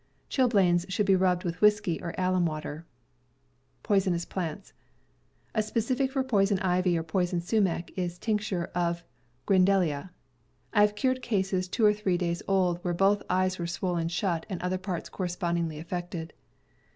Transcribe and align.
Chilblains 0.31 0.87
should 0.89 1.05
be 1.05 1.15
rubbed 1.15 1.43
with 1.43 1.61
whiskey 1.61 2.01
or 2.01 2.15
alum 2.17 2.47
water. 2.47 2.87
A 3.87 4.01
specific 5.61 6.11
for 6.11 6.23
poison 6.23 6.57
ivy 6.57 6.97
or 6.97 7.03
poison 7.03 7.39
sumac 7.39 7.95
is 7.95 8.17
tincture 8.17 8.71
of 8.73 9.03
grindelia. 9.47 10.09
I 10.73 10.81
have 10.81 10.95
cured 10.95 11.21
cases 11.21 11.67
two 11.67 11.85
or 11.85 11.93
three 11.93 12.17
days 12.17 12.41
old, 12.47 12.77
p. 12.77 12.81
where 12.81 12.95
both 12.95 13.21
eyes 13.29 13.59
were 13.59 13.67
swollen 13.67 14.07
shut 14.07 14.47
and 14.49 14.59
other 14.63 14.79
parts 14.79 15.07
correspondingly 15.07 15.77
affected. 15.77 16.33